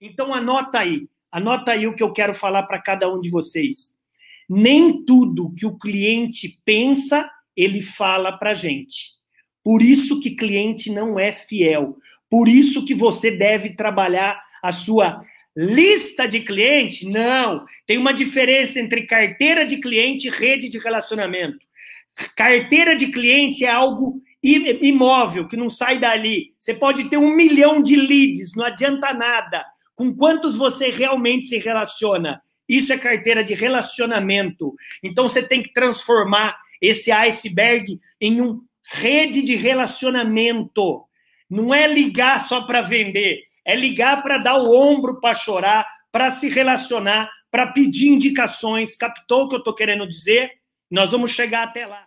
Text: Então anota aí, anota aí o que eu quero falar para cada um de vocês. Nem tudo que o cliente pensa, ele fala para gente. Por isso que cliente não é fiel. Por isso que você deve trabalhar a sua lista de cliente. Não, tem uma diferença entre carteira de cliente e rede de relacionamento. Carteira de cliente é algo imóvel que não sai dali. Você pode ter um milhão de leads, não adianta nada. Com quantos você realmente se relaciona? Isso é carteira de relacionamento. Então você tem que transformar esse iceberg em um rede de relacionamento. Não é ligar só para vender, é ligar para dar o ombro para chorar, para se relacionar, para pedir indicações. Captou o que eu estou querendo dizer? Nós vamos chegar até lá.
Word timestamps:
Então 0.00 0.34
anota 0.34 0.80
aí, 0.80 1.08
anota 1.30 1.72
aí 1.72 1.86
o 1.86 1.94
que 1.94 2.02
eu 2.02 2.12
quero 2.12 2.34
falar 2.34 2.64
para 2.64 2.80
cada 2.80 3.12
um 3.12 3.20
de 3.20 3.30
vocês. 3.30 3.94
Nem 4.48 5.04
tudo 5.04 5.52
que 5.54 5.66
o 5.66 5.76
cliente 5.76 6.60
pensa, 6.64 7.28
ele 7.56 7.80
fala 7.80 8.32
para 8.32 8.54
gente. 8.54 9.16
Por 9.64 9.82
isso 9.82 10.20
que 10.20 10.30
cliente 10.30 10.92
não 10.92 11.18
é 11.18 11.32
fiel. 11.32 11.96
Por 12.30 12.48
isso 12.48 12.84
que 12.84 12.94
você 12.94 13.30
deve 13.30 13.70
trabalhar 13.74 14.40
a 14.62 14.70
sua 14.70 15.20
lista 15.56 16.26
de 16.26 16.40
cliente. 16.40 17.08
Não, 17.08 17.64
tem 17.86 17.98
uma 17.98 18.12
diferença 18.12 18.78
entre 18.78 19.06
carteira 19.06 19.64
de 19.64 19.78
cliente 19.78 20.28
e 20.28 20.30
rede 20.30 20.68
de 20.68 20.78
relacionamento. 20.78 21.66
Carteira 22.36 22.94
de 22.94 23.08
cliente 23.08 23.64
é 23.64 23.70
algo 23.70 24.22
imóvel 24.42 25.48
que 25.48 25.56
não 25.56 25.68
sai 25.68 25.98
dali. 25.98 26.54
Você 26.58 26.72
pode 26.72 27.08
ter 27.08 27.16
um 27.16 27.34
milhão 27.34 27.82
de 27.82 27.96
leads, 27.96 28.52
não 28.54 28.64
adianta 28.64 29.12
nada. 29.12 29.64
Com 29.96 30.14
quantos 30.14 30.56
você 30.56 30.90
realmente 30.90 31.46
se 31.46 31.58
relaciona? 31.58 32.40
Isso 32.68 32.92
é 32.92 32.98
carteira 32.98 33.42
de 33.42 33.54
relacionamento. 33.54 34.74
Então 35.02 35.28
você 35.28 35.42
tem 35.42 35.62
que 35.62 35.72
transformar 35.72 36.56
esse 36.80 37.10
iceberg 37.10 37.98
em 38.20 38.40
um 38.40 38.60
rede 38.92 39.42
de 39.42 39.56
relacionamento. 39.56 41.04
Não 41.48 41.74
é 41.74 41.86
ligar 41.86 42.40
só 42.40 42.62
para 42.62 42.82
vender, 42.82 43.42
é 43.64 43.74
ligar 43.74 44.22
para 44.22 44.38
dar 44.38 44.58
o 44.58 44.76
ombro 44.76 45.18
para 45.20 45.34
chorar, 45.34 45.88
para 46.12 46.30
se 46.30 46.48
relacionar, 46.48 47.30
para 47.50 47.68
pedir 47.68 48.08
indicações. 48.08 48.96
Captou 48.96 49.44
o 49.44 49.48
que 49.48 49.54
eu 49.54 49.60
estou 49.60 49.74
querendo 49.74 50.06
dizer? 50.06 50.50
Nós 50.90 51.12
vamos 51.12 51.30
chegar 51.30 51.62
até 51.62 51.86
lá. 51.86 52.04